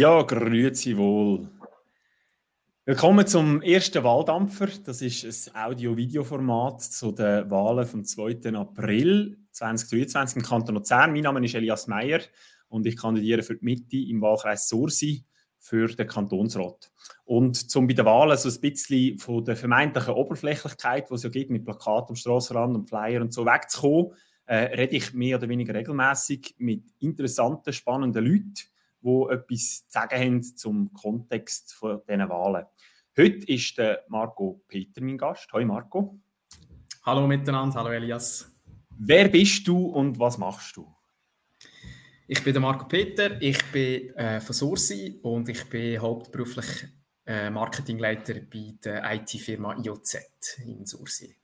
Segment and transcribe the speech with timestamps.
[0.00, 1.46] Ja, grüezi wohl.
[2.86, 4.68] Willkommen zum ersten Wahldampfer.
[4.86, 8.50] Das ist ein Audio-Video-Format zu den Wahlen vom 2.
[8.54, 11.12] April 2023 im Kanton Luzern.
[11.12, 12.20] Mein Name ist Elias Meyer
[12.70, 15.26] und ich kandidiere für die Mitte im Wahlkreis Sursi
[15.58, 16.90] für den Kantonsrat.
[17.26, 21.28] Und zum bei den Wahlen so ein bisschen von der vermeintlichen Oberflächlichkeit, die es ja
[21.28, 24.14] gibt, mit Plakaten am Strassenrand und Flyer und so wegzukommen,
[24.46, 28.69] äh, rede ich mehr oder weniger regelmäßig mit interessanten, spannenden Leuten,
[29.02, 32.66] die etwas zu sagen haben zum Kontext von diesen Wahlen.
[33.16, 35.48] Heute ist der Marco Peter mein Gast.
[35.52, 36.18] Hallo Marco.
[37.04, 38.50] Hallo miteinander, hallo Elias.
[38.98, 40.86] Wer bist du und was machst du?
[42.28, 46.86] Ich bin der Marco Peter, ich bin äh, von Sursi und ich bin hauptberuflich
[47.26, 50.18] äh, Marketingleiter bei der IT-Firma IOZ
[50.64, 51.34] in Sursi.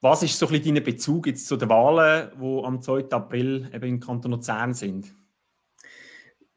[0.00, 3.10] Was ist so ein bisschen dein Bezug jetzt zu den Wahlen, die am 2.
[3.10, 5.14] April eben im Kanton Luzern sind?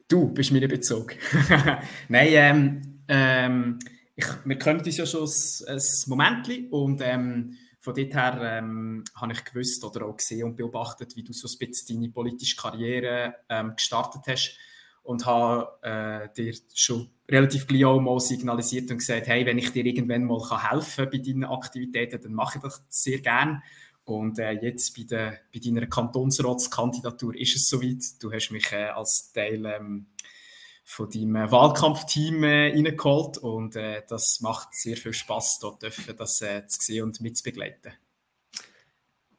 [0.08, 1.14] Du bist mir Bezug.
[2.08, 3.78] Nein, ähm, ähm,
[4.16, 9.04] ich, wir kennen uns ja schon ein, ein Moment und ähm, von dort her ähm,
[9.14, 12.56] habe ich gewusst oder auch gesehen und beobachtet, wie du so ein bisschen deine politische
[12.56, 14.56] Karriere ähm, gestartet hast
[15.02, 19.72] und habe äh, dir schon relativ gleich auch mal signalisiert und gesagt, hey, wenn ich
[19.72, 23.62] dir irgendwann mal helfen kann bei deinen Aktivitäten, dann mache ich das sehr gerne.
[24.08, 28.02] Und äh, jetzt bei, der, bei deiner Kantonsratskandidatur ist es soweit.
[28.22, 30.06] Du hast mich äh, als Teil ähm,
[30.82, 36.16] von deinem äh, Wahlkampfteam äh, reingeholt und äh, das macht sehr viel Spaß, dort dürfen,
[36.16, 37.92] das äh, zu sehen und mitzubegleiten.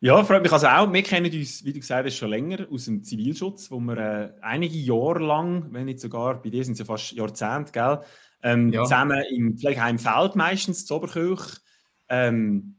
[0.02, 0.94] Ja, freut mich also auch.
[0.94, 4.34] Wir kennen uns, wie du gesagt hast, schon länger aus dem Zivilschutz, wo wir äh,
[4.42, 8.02] einige Jahre lang, wenn nicht sogar, bei dir sind es ja fast Jahrzehnte, gell,
[8.44, 8.84] ähm, ja.
[8.84, 11.58] zusammen im Pflegeheim Feld meistens, zu Oberkirch,
[12.08, 12.76] ähm,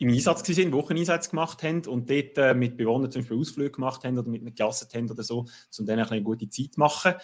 [0.00, 4.02] im Einsatz waren, Wocheneinsatz gemacht haben und dort äh, mit Bewohnern zum Beispiel Ausflüge gemacht
[4.02, 5.46] haben oder mit ihnen gelasset haben oder so,
[5.78, 7.14] um denen eine gute Zeit zu machen.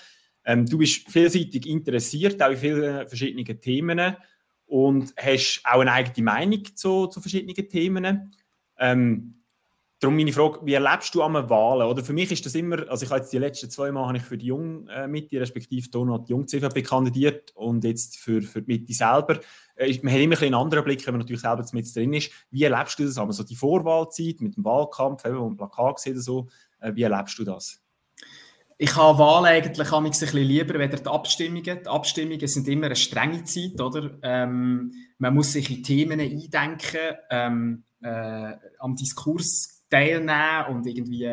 [0.44, 4.16] Ähm, du bist vielseitig interessiert, auch in vielen verschiedenen Themen
[4.66, 8.34] und hast auch eine eigene Meinung zu, zu verschiedenen Themen.
[8.78, 9.42] Ähm,
[9.98, 11.88] Darum meine Frage, wie erlebst du an Wahlen?
[11.88, 14.18] Oder für mich ist das immer, also ich habe jetzt die letzten zwei Mal habe
[14.18, 18.60] ich für die Jung äh, Mitte, respektive Donald Jung CVP kandidiert und jetzt für, für
[18.60, 19.40] die Mitte selber.
[19.74, 22.30] Äh, man hat immer ein einen anderen Blick, wenn man natürlich selber mit drin ist.
[22.50, 23.16] Wie erlebst du das?
[23.16, 26.48] Aber so die Vorwahlzeit mit dem Wahlkampf, eben, wo ein Plakat sieht oder so,
[26.80, 27.82] äh, wie erlebst du das?
[28.76, 31.64] Ich habe Wahlen eigentlich ein lieber als die Abstimmungen.
[31.64, 34.18] Die Abstimmungen sind immer eine strenge Zeit, oder?
[34.22, 41.24] Ähm, man muss sich in Themen eindenken, ähm, äh, am Diskurs teilnehmen und irgendwie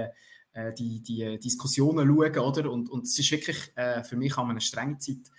[0.54, 2.72] äh, die, die Diskussionen schauen, oder?
[2.72, 5.32] Und, und es ist wirklich äh, für mich eine strenge Zeit.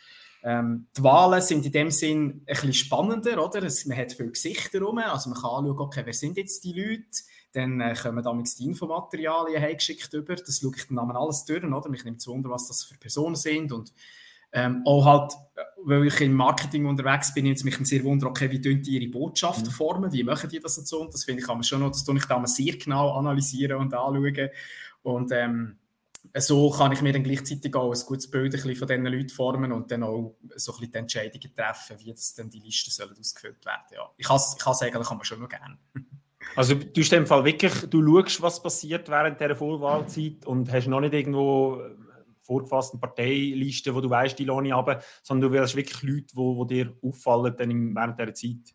[0.42, 3.62] Ähm, die Wahlen sind in dem Sinn ein bisschen spannender, oder?
[3.62, 6.72] Es, man hat viele Gesichter rum, also man kann anschauen, okay, wer sind jetzt die
[6.72, 7.22] Leute?
[7.52, 11.88] Dann äh, kommen damals die Infomaterialien heimgeschickt über, das schaue ich dann alles durch, oder?
[11.88, 13.92] Mich nimmt zu Wunder, was das für Personen sind und
[14.54, 15.32] ähm, auch halt,
[15.84, 19.66] weil ich im Marketing unterwegs bin, jetzt mich sehr wundern, okay, wie die ihre Botschaften
[19.66, 19.72] mhm.
[19.72, 21.02] formen, wie machen die das und so.
[21.02, 23.78] Und das finde ich kann man schon noch, das tue ich da sehr genau analysieren
[23.78, 24.48] und anschauen.
[25.02, 25.76] Und ähm,
[26.36, 29.72] so kann ich mir dann gleichzeitig auch ein gutes Bild ein von diesen Leuten formen
[29.72, 33.14] und dann auch so ein bisschen die Entscheidungen treffen, wie das dann die Listen sollen
[33.18, 33.82] ausgefüllt werden.
[33.92, 34.10] Ja.
[34.16, 35.78] Ich kann ich sagen, das kann man schon noch gerne.
[36.56, 40.86] Also du hast dem Fall wirklich, du schaust, was passiert während dieser Vorwahlzeit und hast
[40.86, 41.80] noch nicht irgendwo
[42.44, 46.66] vorgefassten Parteiliste, wo du weißt, die lohne ich ab, sondern du willst wirklich Leute, die,
[46.68, 48.74] die dir auffallen dann während dieser Zeit.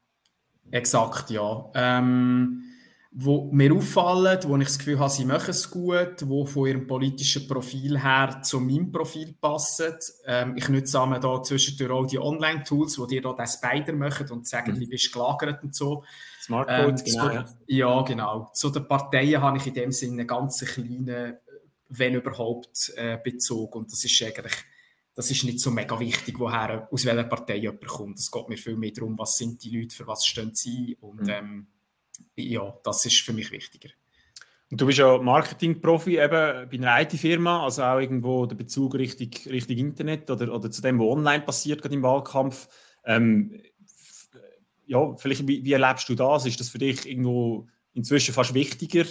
[0.71, 1.71] Exakt, ja.
[1.73, 2.63] Ähm,
[3.11, 6.85] wo mir auffallen, wo ich das Gefühl habe, sie machen es gut, wo von ihrem
[6.85, 9.95] politischen Profil her zu meinem Profil passen.
[10.25, 14.29] Ähm, ich nutze zusammen da zwischendurch auch die Online-Tools, die dir da den Spider machen
[14.29, 14.79] und sagen, mhm.
[14.79, 16.03] wie bist du gelagert und so.
[16.39, 17.43] Smartphones, ähm, genau.
[17.43, 18.01] Zu, ja.
[18.03, 18.51] genau.
[18.53, 21.37] Zu den Parteien habe ich in dem Sinne einen ganz kleinen
[21.89, 23.75] wenn überhaupt, äh, Bezug.
[23.75, 24.53] Und das ist eigentlich,
[25.13, 28.19] das ist nicht so mega wichtig, woher, aus welcher Partei jemand kommt.
[28.19, 30.97] Es geht mir viel mehr darum, was sind die Leute, für was stehen sie.
[31.01, 31.29] Und mhm.
[31.29, 31.67] ähm,
[32.35, 33.89] ja, das ist für mich wichtiger.
[34.71, 39.29] Und du bist ja Marketingprofi eben bei einer IT-Firma, also auch irgendwo der Bezug Richtung,
[39.51, 42.67] Richtung Internet oder, oder zu dem, was online passiert, gerade im Wahlkampf.
[43.03, 43.59] Ähm,
[44.85, 46.45] ja, vielleicht, wie, wie erlebst du das?
[46.45, 49.05] Ist das für dich irgendwo inzwischen fast wichtiger,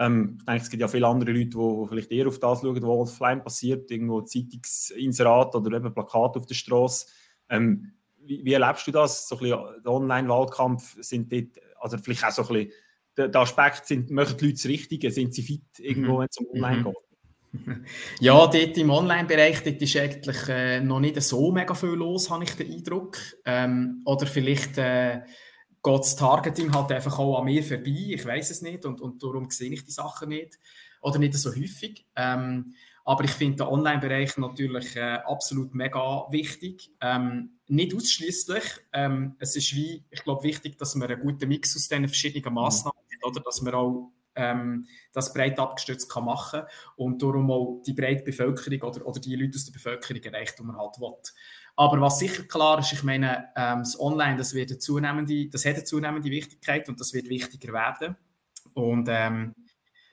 [0.00, 2.82] ähm, ich denke, es gibt ja viele andere Leute, die vielleicht eher auf das schauen,
[2.82, 7.06] was offline passiert, irgendwo Zeitungsinserat oder eben Plakat auf der Straße.
[7.50, 9.28] Ähm, wie, wie, erlebst du das?
[9.28, 12.72] So ein bisschen der Online-Wahlkampf sind dort, also vielleicht auch so ein bisschen
[13.18, 16.18] der, der Aspekt, sind, machen die Leute das Richtige, sind sie fit irgendwo, mhm.
[16.20, 16.84] wenn es um Online mhm.
[16.84, 16.96] geht?
[18.20, 22.44] Ja, dort im Online-Bereich dort ist eigentlich äh, noch nicht so mega viel los, habe
[22.44, 23.18] ich den Eindruck.
[23.44, 25.20] Ähm, oder vielleicht äh,
[25.82, 28.12] geht das Targeting halt einfach auch an mir vorbei.
[28.14, 30.58] Ich weiß es nicht und, und darum sehe ich die Sachen nicht
[31.00, 32.06] oder nicht so häufig.
[32.16, 32.74] Ähm,
[33.04, 36.92] Aber ich finde den Online-Bereich natürlich äh, absolut mega wichtig.
[37.00, 38.62] Ähm, nicht ausschließlich.
[38.92, 42.54] Ähm, es ist wie, ich glaube, wichtig, dass man einen guten Mix aus diesen verschiedenen
[42.54, 46.62] Massnahmen hat, oder dass man auch ähm, das breit abgestützt kann machen
[46.96, 50.62] und darum auch die breite Bevölkerung oder, oder die Leute aus der Bevölkerung erreicht, die
[50.62, 51.16] man halt will.
[51.76, 55.64] Aber was sicher klar ist, ich meine, ähm, das Online, das, wird eine zunehmende, das
[55.64, 58.16] hat eine zunehmende Wichtigkeit und das wird wichtiger werden.
[58.74, 59.54] Und ähm,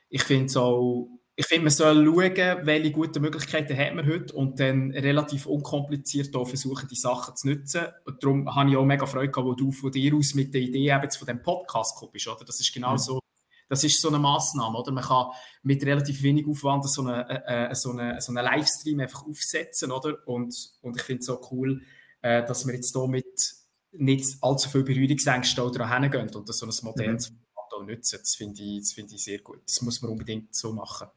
[0.10, 4.60] ich finde so, ich finde, man soll schauen, welche guten Möglichkeiten hat man heute und
[4.60, 7.86] dann relativ unkompliziert auch versuchen, die Sachen zu nutzen.
[8.06, 10.62] Und darum habe ich auch mega Freude gehabt, wo du von dir aus mit der
[10.62, 12.44] Idee eben von dem Podcast kommst, oder?
[12.44, 12.98] Das ist genau mhm.
[12.98, 13.20] so
[13.70, 14.92] das ist so eine Maßnahme, oder?
[14.92, 15.28] Man kann
[15.64, 19.92] mit relativ wenig Aufwand so einen äh, äh, so eine, so eine Livestream einfach aufsetzen,
[19.92, 20.18] oder?
[20.26, 21.82] Und, und ich finde es so cool,
[22.22, 23.56] äh, dass wir jetzt hier mit
[23.92, 27.40] nicht allzu viel Berührungsängste daran hingehen und das so ein modernes mhm.
[27.54, 28.20] Format auch nutzen.
[28.22, 29.62] Das finde ich, das ich sehr gut.
[29.66, 31.08] Das muss man unbedingt so machen.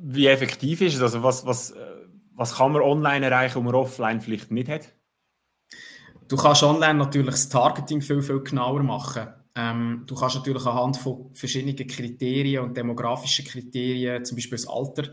[0.00, 1.02] Wie effektiv ist es?
[1.02, 4.92] Also was, was, äh, was kann man online erreichen, wo man offline vielleicht nicht hat?
[6.28, 9.28] Du kannst online natürlich das Targeting viel, viel genauer machen.
[9.56, 15.10] Ähm, du kannst natürlich anhand von verschiedenen Kriterien und demografischen Kriterien, zum Beispiel das Alter,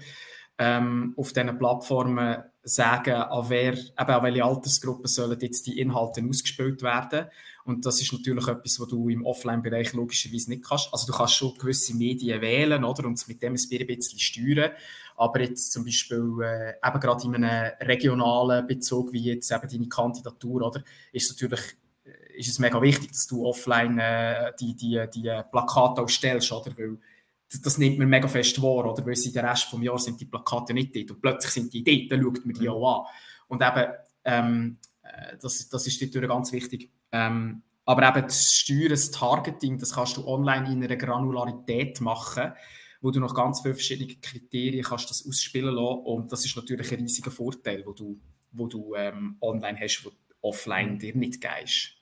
[0.57, 6.23] ähm, auf diesen Plattformen sagen, an, wer, eben an welche Altersgruppe sollen jetzt die Inhalte
[6.27, 7.27] ausgespielt werden.
[7.65, 10.89] Und das ist natürlich etwas, was du im Offline-Bereich logischerweise nicht kannst.
[10.91, 14.71] Also du kannst schon gewisse Medien wählen oder, und mit dem ein bisschen steuern.
[15.15, 19.89] Aber jetzt zum Beispiel äh, eben gerade in einem regionalen Bezug, wie jetzt eben deine
[19.89, 21.61] Kandidatur, oder, ist natürlich
[22.35, 26.71] ist es mega wichtig, dass du offline äh, die, die, die Plakate auch stellst, oder?
[26.77, 26.97] Weil
[27.63, 29.05] das nimmt man mega fest wahr, oder?
[29.05, 31.83] Weil sie den Rest vom Jahr sind die Plakate nicht dort und plötzlich sind die
[31.83, 33.05] dort, dann schaut man die auch an.
[33.47, 33.93] Und eben,
[34.23, 36.89] ähm, äh, das, das ist natürlich ganz wichtig.
[37.11, 42.53] Ähm, aber eben das Steuern, das Targeting, das kannst du online in einer Granularität machen,
[43.01, 46.91] wo du noch ganz viele verschiedene Kriterien kannst das ausspielen lassen und das ist natürlich
[46.91, 48.19] ein riesiger Vorteil, wo du,
[48.51, 50.11] wo du ähm, online hast, wo
[50.41, 52.00] offline dir nicht gehst.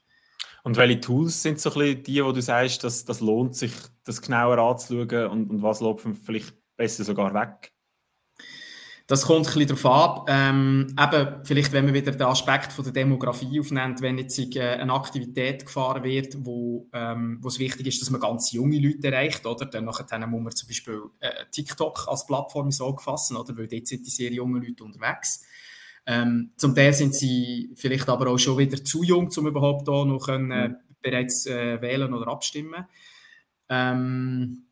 [0.63, 3.71] Und welche Tools sind so ein bisschen die, wo du sagst, dass das lohnt sich,
[4.03, 7.71] das genauer anzuschauen und, und was läuft vielleicht besser sogar weg?
[9.09, 10.29] Das kommt ein bisschen darauf ab.
[10.29, 14.61] Ähm, eben, vielleicht, wenn man wieder den Aspekt von der Demografie aufnimmt, wenn jetzt äh,
[14.61, 19.07] eine Aktivität gefahren wird, wo, ähm, wo es wichtig ist, dass man ganz junge Leute
[19.07, 19.65] erreicht, oder?
[19.65, 23.57] Dann nachher muss man zum Beispiel äh, TikTok als Plattform Auge fassen, oder?
[23.57, 25.43] Weil dort sind die sehr jungen Leute unterwegs.
[26.05, 30.05] Ähm, zum Teil sind sie vielleicht aber auch schon wieder zu jung, um überhaupt da
[30.05, 30.69] noch können, äh,
[31.01, 32.85] bereits äh, wählen oder abstimmen.
[33.69, 34.65] Ähm,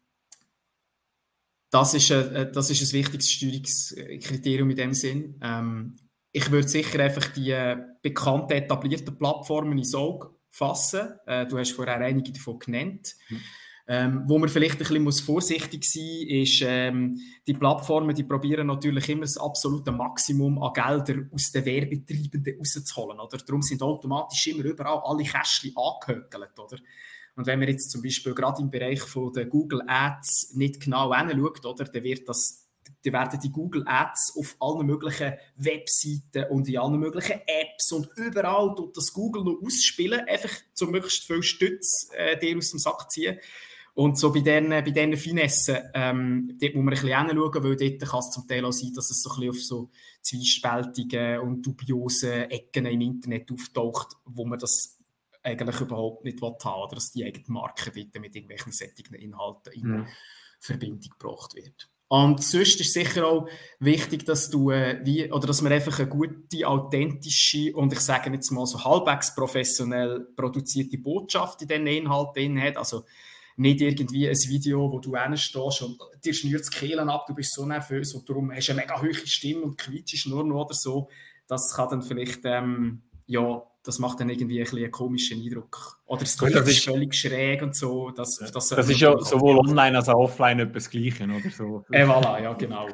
[1.70, 5.40] das, ist, äh, das ist ein wichtiges Steuerungskriterium in dem Sinn.
[5.42, 5.96] Ähm,
[6.32, 11.10] ich würde sicher einfach die äh, bekannten, etablierten Plattformen ins Auge fassen.
[11.26, 13.16] Äh, du hast vorher einige davon genannt.
[13.30, 13.42] Mhm.
[13.90, 18.68] Ähm, wo man vielleicht ein bisschen vorsichtig sein muss, ist, ähm, die Plattformen, die probieren
[18.68, 23.20] natürlich immer das absolute Maximum an Geldern aus den Werbetreibenden rauszuholen.
[23.20, 23.38] Oder?
[23.38, 26.60] Darum sind automatisch immer überall alle Kästchen angehökelt.
[26.60, 26.78] Oder?
[27.38, 31.16] Und wenn man jetzt zum Beispiel gerade im Bereich von der Google Ads nicht genau
[31.16, 32.68] hinschaut, oder, dann wird das
[33.04, 38.10] dann werden die Google Ads auf allen möglichen Webseiten und in allen möglichen Apps und
[38.16, 42.80] überall tut das Google noch ausspielen, einfach zum möglichst viel Stütz äh, dir aus dem
[42.80, 43.40] Sack ziehen.
[43.98, 47.76] Und so bei diesen, bei diesen Finessen, ähm, dort muss man ein bisschen hinschauen, weil
[47.76, 49.90] dort kann es zum Teil auch sein, dass es so ein bisschen auf so
[50.22, 55.00] zwiespältige und dubiose Ecken im Internet auftaucht, wo man das
[55.42, 59.74] eigentlich überhaupt nicht haben will, oder dass die eigene Marke dort mit irgendwelchen sättigen Inhalten
[59.74, 60.08] in mhm.
[60.60, 61.90] Verbindung gebracht wird.
[62.08, 63.50] Und sonst ist sicher auch
[63.80, 68.32] wichtig, dass du äh, wie, oder dass man einfach eine gute, authentische und ich sage
[68.32, 72.78] jetzt mal so halbwegs professionell produzierte Botschaft in diesen Inhalten hat.
[72.78, 73.04] Also
[73.58, 77.54] nicht irgendwie ein Video, wo du stehst und dir schnürt die Kehlen ab, du bist
[77.54, 80.76] so nervös und darum hast du eine mega hohe Stimme und quietschst nur noch oder
[80.76, 81.10] so.
[81.48, 86.00] Das kann dann vielleicht, ähm, ja, das macht dann irgendwie ein einen komischen Eindruck.
[86.06, 88.12] Oder das Gut, ist völlig schräg und so.
[88.12, 91.86] Das, das, das ist ja sowohl online als auch offline etwas Gleiche, oder so.
[91.92, 92.88] Äh, voilà, ja, genau.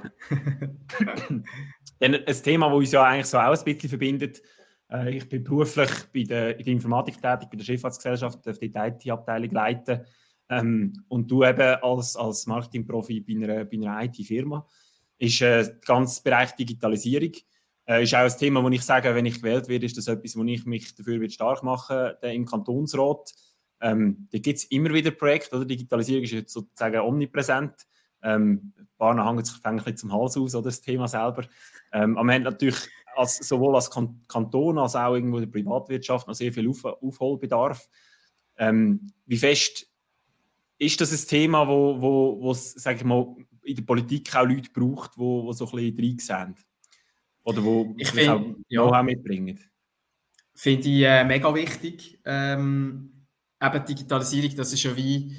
[2.00, 4.41] Dann ein Thema, das uns ja eigentlich so auch ein bisschen verbindet,
[4.89, 8.72] äh, ich bin beruflich bei der, in der Informatik tätig, bei der Schifffahrtsgesellschaft, darf die
[8.74, 10.05] IT-Abteilung leiten.
[10.50, 14.67] Ähm, und du eben als, als Marketingprofi bei einer, einer IT-Firma,
[15.17, 17.31] ist äh, der ganze Bereich Digitalisierung.
[17.85, 20.35] Äh, ist auch ein Thema, wo ich sage, wenn ich gewählt werde, ist das etwas,
[20.35, 23.33] wo ich mich dafür stark machen will, im Kantonsrat.
[23.81, 25.65] Ähm, da gibt es immer wieder Projekte, oder?
[25.65, 27.73] Digitalisierung ist jetzt sozusagen omnipräsent.
[28.21, 31.45] Ähm, ein paar hängen sich ein bisschen zum Hals aus, oder das Thema selber.
[31.91, 32.77] Ähm, am Ende natürlich
[33.15, 37.89] als, sowohl als Kanton als auch irgendwo der Privatwirtschaft noch sehr viel Auf Aufholbedarf.
[38.57, 39.88] Ähm, wie fest
[40.85, 44.69] ist das ein Thema, wo, wo, wo sage ich mal, in der Politik auch Leute
[44.71, 46.55] braucht, die, die so ein bisschen reinsehen.
[47.43, 49.59] Oder die ich find, auch ja, mitbringen.
[50.55, 52.19] Finde ich äh, mega wichtig.
[52.25, 53.27] Ähm,
[53.61, 55.35] eben Digitalisierung, das ist ja wie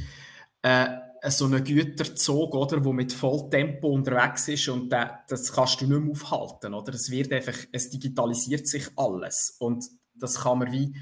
[0.63, 0.87] äh,
[1.31, 6.01] so ein Güterzug, oder, der mit Volltempo unterwegs ist und der, das kannst du nicht
[6.01, 6.75] mehr aufhalten.
[6.75, 6.95] Oder?
[6.95, 9.57] Es, wird einfach, es digitalisiert sich alles.
[9.59, 9.85] Und
[10.15, 10.95] das kann man wie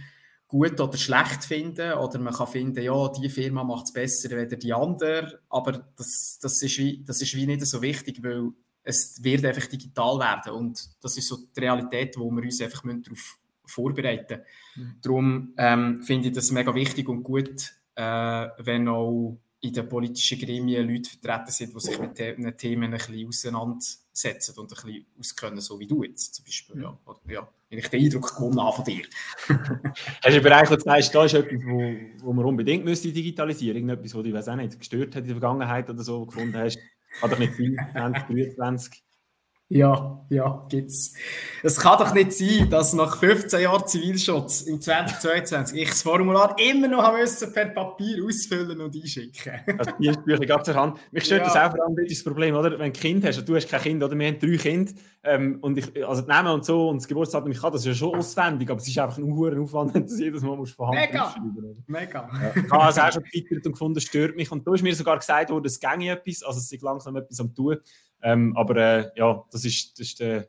[0.52, 4.54] gut oder schlecht finden oder man kann finden, ja, die Firma macht es besser als
[4.58, 8.50] die andere, aber das, das, ist wie, das ist wie nicht so wichtig, weil
[8.84, 12.82] es wird einfach digital werden und das ist so die Realität, wo wir uns einfach
[12.82, 14.42] darauf vorbereiten
[14.74, 14.88] müssen.
[14.88, 14.98] Mhm.
[15.00, 20.38] Darum ähm, finde ich das mega wichtig und gut, äh, wenn auch in den politischen
[20.38, 25.06] Gremien Leute vertreten sind, die sich mit diesen Themen ein bisschen auseinandersetzen und ein bisschen
[25.18, 26.82] auskennen, so wie du jetzt zum Beispiel.
[26.82, 29.02] Ja, oder, ja wenn ich den Eindruck gewonnen habe von dir.
[30.22, 34.04] Hast du aber eigentlich gesagt, da ist etwas, wo, wo man unbedingt müsste digitalisieren müsste?
[34.04, 36.78] Irgendetwas, was dich, weiß auch nicht, gestört hat in der Vergangenheit oder so, gefunden hast?
[37.20, 39.02] Kann doch nicht sein, 2023.
[39.74, 41.14] Ja, ja, gibt's.
[41.62, 46.54] Es kann doch nicht sein, dass nach 15 Jahren Zivilschutz im 2022 ich das Formular
[46.58, 49.60] immer noch haben müssen per Papier ausfüllen und einschicken.
[49.78, 50.98] Also die Bücher gab zur Hand.
[51.10, 51.46] Mich stört ja.
[51.46, 52.70] das auch vor allem das Problem, oder?
[52.72, 54.92] Wenn du ein Kind hast, und du hast kein Kind, oder wir haben drei Kinder,
[55.24, 57.94] ähm, und ich, also die Namen und so und das Geburtsdatum, ich kann das ja
[57.94, 60.74] schon auswendig, aber es ist einfach ein hoher Aufwand, wenn du das jedes Mal musst
[60.74, 61.34] von Hand Mega,
[61.86, 62.28] mega.
[62.42, 62.62] Ja.
[62.62, 64.52] Ich habe es auch schon getwittert und gefunden, stört mich.
[64.52, 67.40] Und da ist mir sogar gesagt worden, es ginge etwas, also es ist langsam etwas
[67.40, 67.78] am tun.
[68.22, 70.48] Ähm, aber äh, ja, das ist, das ist der,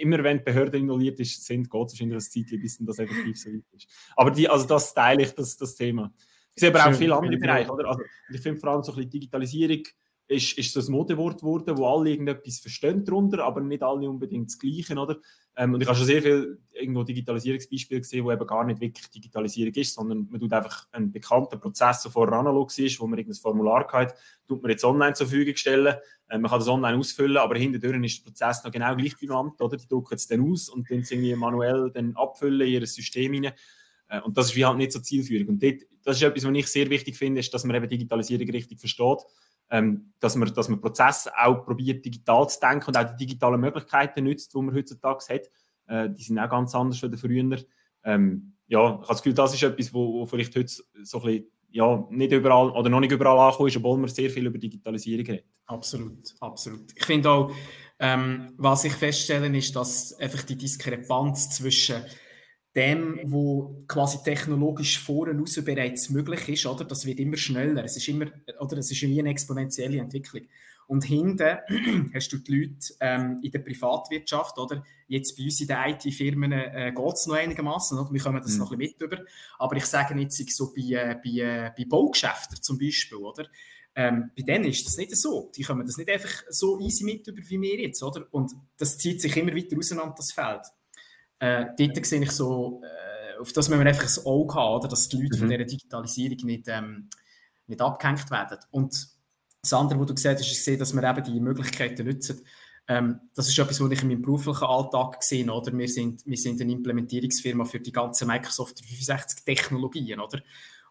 [0.00, 3.38] immer wenn die Behörde involviert ist, sind, geht es wahrscheinlich ein Zeitchen, bis das effektiv
[3.38, 3.88] so weit ist.
[4.16, 6.12] Aber die, also das teile ich, das, das Thema.
[6.54, 7.88] Ich sehe aber auch viele andere Bereiche, oder?
[7.88, 9.82] Also, ich finde vor allem so ein bisschen Digitalisierung
[10.28, 14.58] ist, ist ein Modewort geworden, wo alle irgendetwas verstehen darunter, aber nicht alle unbedingt das
[14.58, 15.18] Gleiche, oder?
[15.56, 19.08] Ähm, und ich habe schon sehr viele irgendwo Digitalisierungsbeispiele gesehen, wo eben gar nicht wirklich
[19.08, 23.18] Digitalisierung ist, sondern man tut einfach einen bekannten Prozess, der vorher analog ist, wo man
[23.18, 24.14] irgendein Formular hat,
[24.48, 25.94] tut man jetzt online zur Verfügung stellen.
[26.28, 29.60] Ähm, man kann das online ausfüllen, aber hinterher ist der Prozess noch genau gleich benannt,
[29.60, 29.76] oder?
[29.76, 33.52] Die drucken es dann aus und dann irgendwie manuell dann abfüllen in ihr System hinein.
[34.08, 35.48] Äh, und das ist wie halt nicht so zielführend.
[35.48, 38.50] Und dort, das ist etwas, was ich sehr wichtig finde, ist, dass man eben Digitalisierung
[38.50, 39.18] richtig versteht
[39.70, 43.60] ähm, dass, man, dass man Prozesse auch probiert, digital zu denken und auch die digitalen
[43.60, 45.50] Möglichkeiten nützt, die man heutzutage hat.
[45.88, 47.58] Äh, die sind auch ganz anders als früher.
[48.04, 51.24] Ähm, ja, ich habe das Gefühl, das ist etwas, wo, wo vielleicht heute so ein
[51.24, 54.58] bisschen, ja, nicht überall oder noch nicht überall angekommen ist, obwohl man sehr viel über
[54.58, 55.44] Digitalisierung redet.
[55.66, 56.92] Absolut, absolut.
[56.94, 57.50] Ich finde auch,
[57.98, 62.02] ähm, was ich feststelle, ist, dass einfach die Diskrepanz zwischen
[62.76, 66.84] dem, wo quasi technologisch vorne raus bereits möglich ist, oder?
[66.84, 67.82] Das wird immer schneller.
[67.82, 68.26] Es ist immer,
[68.60, 68.76] oder?
[68.76, 70.42] Es ist wie eine exponentielle Entwicklung.
[70.86, 71.58] Und hinten
[72.14, 74.84] hast du die Leute ähm, in der Privatwirtschaft, oder?
[75.08, 78.12] Jetzt bei uns in den IT-Firmen äh, geht es noch einigermaßen, oder?
[78.12, 78.58] Wir kommen das mhm.
[78.58, 79.24] noch ein bisschen mit über.
[79.58, 83.46] Aber ich sage jetzt so bei, äh, bei, äh, bei Baugeschäften zum Beispiel, oder?
[83.94, 85.50] Ähm, bei denen ist das nicht so.
[85.56, 88.26] Die kommen das nicht einfach so easy mit über wie wir jetzt, oder?
[88.30, 90.66] Und das zieht sich immer weiter auseinander, das Feld
[91.38, 94.88] äh, dort sehe ich so, äh, auf das müssen wir einfach ein Auge haben, oder?
[94.88, 95.40] dass die Leute mhm.
[95.40, 97.10] von dieser Digitalisierung nicht, ähm,
[97.66, 98.58] nicht abgehängt werden.
[98.70, 98.94] Und
[99.62, 102.40] das andere, was du gesagt hast, ist, gesehen, dass wir eben die Möglichkeiten nutzen.
[102.88, 106.36] Ähm, das ist etwas, was ich in meinem beruflichen Alltag gesehen oder wir sind, wir
[106.36, 110.40] sind eine Implementierungsfirma für die ganzen Microsoft 365 Technologien, oder?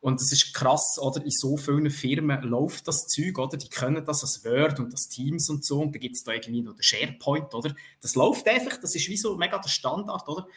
[0.06, 1.24] Und das ist krass, oder?
[1.24, 3.58] In so vielen Firmen läuft das Zeug, oder?
[3.58, 5.82] Die können das als Word und das Teams und so.
[5.82, 7.74] Und da gibt es da irgendwie noch den SharePoint, oder?
[8.04, 10.48] Das läuft einfach, das ist wie so mega der Standard, oder?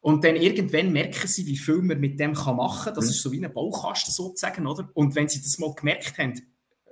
[0.00, 2.94] Und dann irgendwann merken sie, wie viel man mit dem kann machen kann.
[2.96, 3.10] Das mhm.
[3.12, 4.90] ist so wie ein Baukasten sozusagen, oder?
[4.94, 6.34] Und wenn sie das mal gemerkt haben,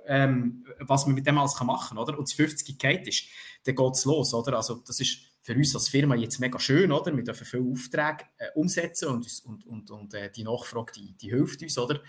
[0.05, 2.17] ähm, was man mit dem alles kann machen kann, oder?
[2.17, 3.25] Und das 50 geht ist,
[3.65, 4.55] dann geht es los, oder?
[4.55, 7.15] Also das ist für uns als Firma jetzt mega schön, oder?
[7.15, 11.29] Wir dürfen viele Aufträge äh, umsetzen und, und, und, und äh, die Nachfrage, die, die
[11.29, 12.01] hilft uns, oder?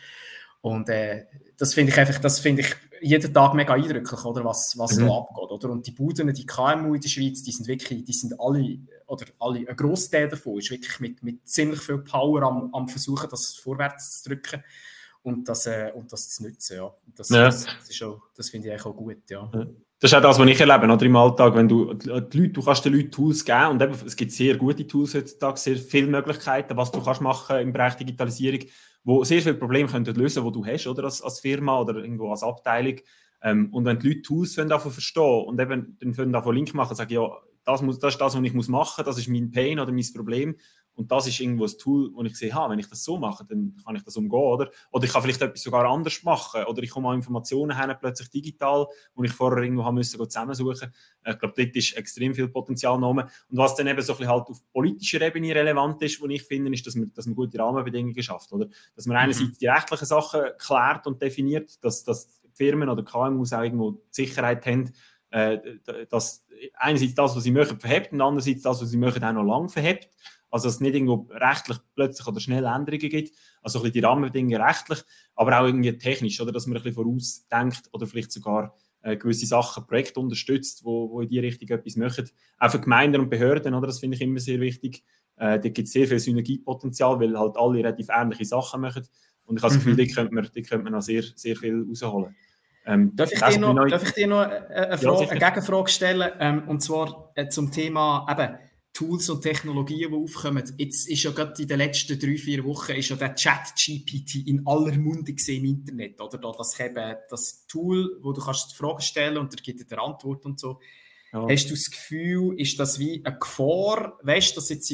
[0.60, 1.26] Und äh,
[1.56, 4.44] das finde ich einfach, das finde ich jeden Tag mega eindrücklich, oder?
[4.44, 5.06] Was, was mhm.
[5.06, 5.70] da abgeht, oder?
[5.70, 9.26] Und die Buden, die KMU in der Schweiz, die sind wirklich, die sind alle, oder
[9.38, 13.54] alle, ein Großteil davon ist wirklich mit, mit ziemlich viel Power am, am Versuchen, das
[13.54, 14.64] vorwärts zu drücken
[15.22, 16.92] und das, äh, und das zu nutzen, ja.
[17.14, 17.44] Das, ja.
[17.44, 18.04] das, das,
[18.34, 19.48] das finde ich eigentlich auch gut, ja.
[19.54, 19.66] ja.
[20.00, 21.56] Das ist auch das, was ich erlebe oder, im Alltag.
[21.56, 24.56] Wenn du, die Leute, du kannst den Leuten Tools geben und eben, es gibt sehr
[24.56, 28.60] gute Tools heutzutage, sehr viele Möglichkeiten, was du kannst machen im Bereich Digitalisierung,
[29.02, 32.30] wo sehr viele Probleme können lösen die du hast oder als, als Firma oder irgendwo
[32.30, 33.00] als Abteilung.
[33.42, 37.12] Ähm, und wenn die Leute Tools davon verstehen und eben dann davon Link machen sagen,
[37.12, 37.28] ja,
[37.64, 40.06] das, muss, das ist das, was ich machen muss, das ist mein Pain oder mein
[40.14, 40.54] Problem
[40.98, 43.44] und das ist irgendwo ein Tool, wo ich sehe, ha, wenn ich das so mache,
[43.44, 44.68] dann kann ich das umgehen, oder?
[44.90, 46.64] Oder ich kann vielleicht etwas sogar anders machen.
[46.64, 50.92] Oder ich komme an Informationen her, plötzlich digital, wo ich vorher irgendwo haben müssen, zusammensuchen.
[51.24, 53.28] Ich glaube, dort ist extrem viel Potenzial genommen.
[53.48, 56.42] Und was dann eben so ein bisschen halt auf politischer Ebene relevant ist, wo ich
[56.42, 58.66] finde, ist, dass man, dass man gute Rahmenbedingungen schafft, oder?
[58.96, 59.58] Dass man einerseits mhm.
[59.60, 64.66] die rechtlichen Sachen klärt und definiert, dass, dass Firmen oder KMUs auch irgendwo die Sicherheit
[64.66, 64.92] haben,
[65.30, 65.58] äh,
[66.10, 69.44] dass einerseits das, was sie machen, verhebt und andererseits das, was sie machen, auch noch
[69.44, 70.08] lang verhebt.
[70.50, 73.34] Also dass es nicht irgendwo rechtlich plötzlich oder schnell Änderungen gibt.
[73.62, 75.00] Also ein bisschen die Rahmenbedingungen rechtlich,
[75.34, 79.46] aber auch irgendwie technisch, oder dass man ein bisschen vorausdenkt oder vielleicht sogar äh, gewisse
[79.46, 82.28] Sachen, Projekte unterstützt, wo, wo in die Richtung etwas machen.
[82.58, 83.86] Auch für Gemeinden und Behörden, oder?
[83.86, 85.04] das finde ich immer sehr wichtig.
[85.36, 89.06] Äh, da gibt es sehr viel Synergiepotenzial, weil halt alle relativ ähnliche Sachen machen.
[89.44, 89.98] Und ich habe das Gefühl, mhm.
[89.98, 92.36] die könnte man, die könnte man noch sehr, sehr viel rausholen.
[92.84, 95.90] Ähm, darf, ich dir noch, darf ich dir noch eine, eine, Frage, ja, eine Gegenfrage
[95.90, 96.32] stellen?
[96.40, 98.58] Ähm, und zwar äh, zum Thema eben,
[98.98, 100.64] Tools und Technologien, die aufkommen.
[100.76, 104.66] Jetzt ist ja gerade in den letzten drei, vier Wochen ist ja der Chat-GPT in
[104.66, 106.20] aller Munde gesehen im Internet.
[106.20, 110.02] Oder da, das, eben, das Tool, wo du kannst Fragen stellen und er gibt dir
[110.02, 110.80] Antwort und so.
[111.32, 111.46] Ja.
[111.48, 114.92] Hast du das Gefühl, ist das wie eine Gefahr, weißt dass jetzt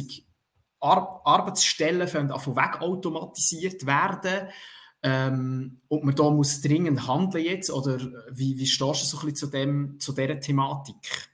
[0.80, 4.50] Ar Arbeitsstellen von weg automatisiert werden
[5.06, 7.98] ähm, ob man da muss dringend handeln jetzt oder
[8.32, 11.28] wie, wie stehst du so ein bisschen zu, dem, zu dieser Thematik?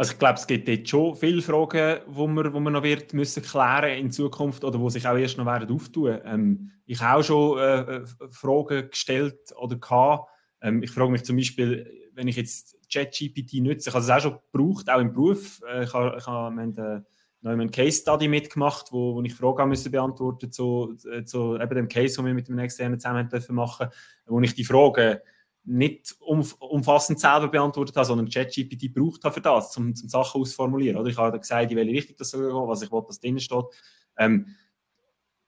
[0.00, 3.12] Also ich glaube, es gibt jetzt schon viele Fragen, die man, wo man noch wird
[3.12, 6.18] müssen klären in Zukunft oder wo sich auch erst noch werden auftun.
[6.24, 10.30] Ähm, ich habe auch schon äh, äh, Fragen gestellt oder gehabt.
[10.62, 14.20] Ähm, ich frage mich zum Beispiel, wenn ich jetzt ChatGPT nutze, ich habe es auch
[14.20, 15.60] schon gebraucht, auch im Beruf.
[15.70, 17.04] Äh, ich habe, ich habe wir haben,
[17.42, 20.94] noch einen Case Study mitgemacht, wo, wo ich Fragen müssen beantworten zu,
[21.26, 23.88] zu eben dem Case, den wir mit dem externen zusammen dürfen machen,
[24.24, 25.18] wo ich die Fragen
[25.64, 30.98] nicht umfassend selber beantwortet habe, sondern ChatGPT braucht habe für das, um, um Sachen auszuformulieren.
[30.98, 31.10] Oder?
[31.10, 33.64] Ich habe gesagt, in welche Richtung das gehen, was ich will, dass drin steht.
[34.18, 34.46] Ähm,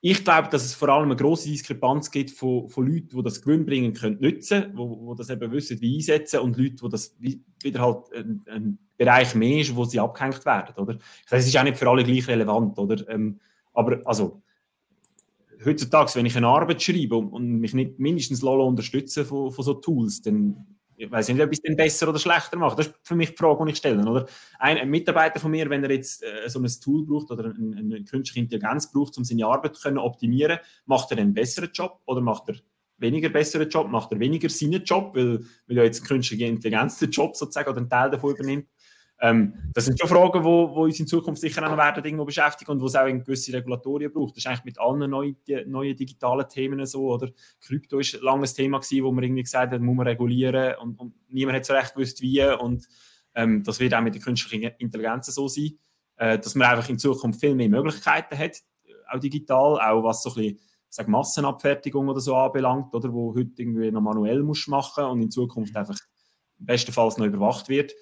[0.05, 3.41] ich glaube, dass es vor allem eine grosse Diskrepanz gibt von, von Leuten, die das
[3.41, 7.17] Gewinn bringen können, nutzen, wo, wo das eben wissen, wie einsetzen und Leute, die das
[7.21, 10.99] wieder halt ein, ein Bereich mehr ist, wo sie abgehängt werden, oder?
[11.31, 13.09] Das ist auch nicht für alle gleich relevant, oder?
[13.09, 13.41] Ähm,
[13.73, 14.43] aber also,
[15.65, 19.75] heutzutage, wenn ich eine Arbeit schreibe und, mich nicht mindestens Lolo unterstützen von, von so
[19.75, 20.67] Tools, dann
[21.03, 22.77] ich weiß nicht, ob ich es denn besser oder schlechter mache.
[22.77, 24.09] Das ist für mich die Frage, die ich stelle.
[24.09, 24.27] Oder?
[24.61, 27.77] Ein, ein Mitarbeiter von mir, wenn er jetzt äh, so ein Tool braucht oder eine,
[27.77, 32.21] eine künstliche Intelligenz braucht, um seine Arbeit zu optimieren, macht er einen besseren Job oder
[32.21, 32.57] macht er
[32.99, 37.11] weniger besseren Job, macht er weniger seinen Job, weil, weil ja jetzt künstliche Intelligenz den
[37.11, 38.69] Job sozusagen oder einen Teil davon übernimmt.
[39.25, 42.73] Ähm, das sind schon Fragen, die uns in Zukunft sicher auch noch werden irgendwo beschäftigen
[42.73, 44.37] und wo es auch gewisse Regulatorien braucht.
[44.37, 47.13] Das ist eigentlich mit allen neuen, neuen digitalen Themen so.
[47.13, 47.31] Oder
[47.61, 50.99] Krypto ist ein langes Thema gewesen, wo man irgendwie gesagt hat, muss man regulieren und,
[50.99, 52.43] und niemand hat so recht gewusst, wie.
[52.43, 52.89] Und
[53.37, 55.79] ähm, das wird auch mit der künstlichen Intelligenz so sein,
[56.17, 58.57] äh, dass man einfach in Zukunft viel mehr Möglichkeiten hat,
[59.09, 60.59] auch digital, auch was so ein bisschen
[60.89, 65.31] sag, Massenabfertigung oder so anbelangt, oder wo heute irgendwie noch manuell muss machen und in
[65.31, 65.99] Zukunft einfach
[66.59, 67.93] bestenfalls noch überwacht wird.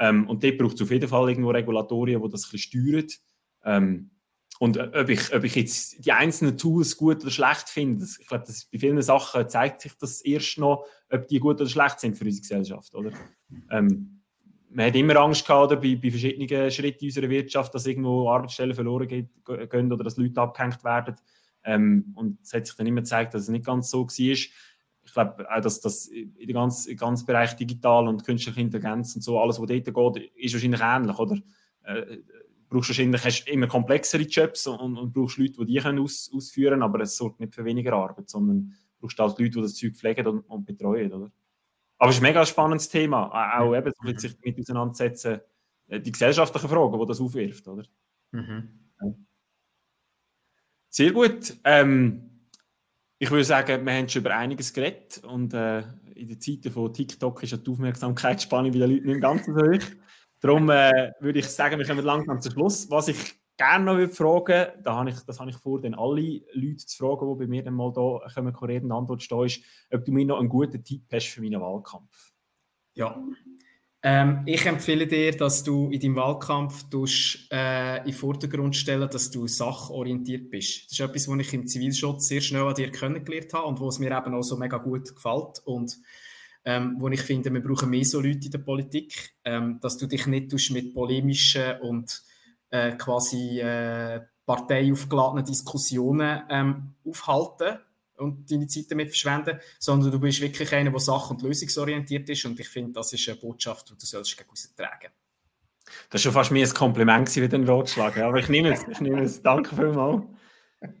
[0.00, 3.06] Ähm, und dort braucht es auf jeden Fall irgendwo Regulatorien, die das ein bisschen steuern.
[3.64, 4.10] Ähm,
[4.58, 8.18] und äh, ob ich, ob ich jetzt die einzelnen Tools gut oder schlecht finde, das,
[8.18, 12.00] ich glaube, bei vielen Sachen zeigt sich das erst noch, ob die gut oder schlecht
[12.00, 12.94] sind für unsere Gesellschaft.
[12.94, 13.12] Oder?
[13.70, 14.22] Ähm,
[14.70, 18.74] man hat immer Angst gehabt oder, bei, bei verschiedenen Schritten unserer Wirtschaft, dass irgendwo Arbeitsstellen
[18.74, 21.16] verloren gehen oder dass Leute abgehängt werden.
[21.62, 24.36] Ähm, und es hat sich dann immer gezeigt, dass es nicht ganz so war
[25.10, 29.40] ich glaube auch, dass das in dem ganzen, Bereich digital und künstliche Intelligenz und so,
[29.40, 31.36] alles, was dort geht, ist wahrscheinlich ähnlich, oder?
[31.82, 32.18] Äh,
[32.68, 36.74] brauchst wahrscheinlich hast immer komplexere Jobs und, und brauchst Leute, die die können aus, ausführen
[36.74, 39.96] können, aber es sorgt nicht für weniger Arbeit, sondern brauchst halt Leute, die das Zeug
[39.96, 41.32] pflegen und, und betreuen, oder?
[41.98, 45.40] Aber es ist ein mega spannendes Thema, auch eben mit sich damit auseinandersetzen,
[45.88, 47.82] äh, die gesellschaftlichen Fragen, die das aufwirft, oder?
[48.30, 48.68] Mhm.
[50.88, 51.56] Sehr gut.
[51.64, 52.29] Ähm,
[53.22, 55.80] ich würde sagen, wir haben schon über einiges geredet und äh,
[56.14, 59.52] in den Zeiten von TikTok ist ja die Aufmerksamkeitsspanne bei den Leuten nicht ganz so
[59.52, 59.84] hoch.
[60.40, 62.90] Darum äh, würde ich sagen, wir kommen langsam zum Schluss.
[62.90, 66.40] Was ich gerne noch würde fragen, da habe ich, das habe ich vor, dann alle
[66.54, 69.60] Leute zu fragen, die bei mir dann mal da kommen, reden, Antwort stehen, ist,
[69.92, 72.32] ob du mir noch einen guten Tipp hast für meinen Wahlkampf.
[72.94, 73.22] Ja,
[74.02, 79.08] ähm, ich empfehle dir, dass du in deinem Wahlkampf tust, äh, in den Vordergrund stellen,
[79.10, 80.86] dass du sachorientiert bist.
[80.86, 83.98] Das ist etwas, was ich im Zivilschutz sehr schnell an dir kennengelernt habe und was
[83.98, 85.98] mir eben auch so mega gut gefällt und
[86.64, 90.06] ähm, wo ich finde, wir brauchen mehr so Leute in der Politik, ähm, dass du
[90.06, 92.22] dich nicht mit polemischen und
[92.70, 97.78] äh, quasi äh, parteiaufgeladenen Diskussionen ähm, aufhalten
[98.20, 102.44] und deine Zeit damit verschwenden, sondern du bist wirklich einer, der sach- und lösungsorientiert ist
[102.44, 105.12] und ich finde, das ist eine Botschaft, die du sollst gegen tragen
[106.10, 109.00] Das war schon fast mir ein Kompliment wie ein Rotschlag, aber ich nehme es, ich
[109.00, 109.42] nehme es.
[109.42, 110.24] Danke vielmals.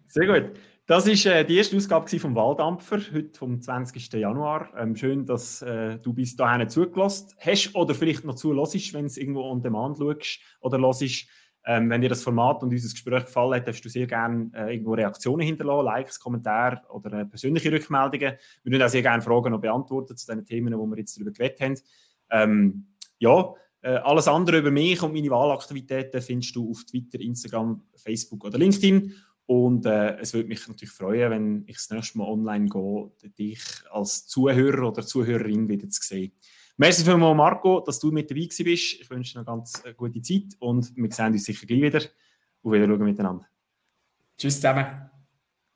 [0.06, 0.58] Sehr gut.
[0.90, 4.12] Das war äh, die erste Ausgabe vom Walddampfer, heute vom 20.
[4.14, 4.70] Januar.
[4.76, 9.16] Ähm, schön, dass äh, du bis dahin zugelassen hast oder vielleicht noch zulässt, wenn es
[9.16, 11.28] irgendwo on demand schaust oder hörst.
[11.66, 14.72] Ähm, wenn dir das Format und unser Gespräch gefallen hat, darfst du sehr gerne äh,
[14.72, 18.32] irgendwo Reaktionen hinterlassen, Likes, Kommentare oder äh, persönliche Rückmeldungen.
[18.62, 21.32] Wir würden auch sehr gerne Fragen noch beantworten zu den Themen, die wir jetzt darüber
[21.32, 21.74] geredet haben.
[22.30, 22.86] Ähm,
[23.18, 28.44] ja, äh, alles andere über mich und meine Wahlaktivitäten findest du auf Twitter, Instagram, Facebook
[28.44, 29.14] oder LinkedIn.
[29.46, 33.60] Und äh, es würde mich natürlich freuen, wenn ich das nächste Mal online gehe, dich
[33.90, 36.32] als Zuhörer oder Zuhörerin wieder zu sehen.
[36.80, 38.58] Merci vielmals, Marco, dass du mit dabei bist.
[38.58, 42.00] Ich wünsche dir eine ganz äh, gute Zeit und wir sehen uns sicher gleich wieder
[42.62, 43.46] und wieder schauen miteinander.
[44.38, 45.10] Tschüss zusammen.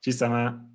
[0.00, 0.73] Tschüss zusammen.